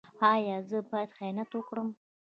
[0.31, 1.89] ایا زه باید خیانت وکړم؟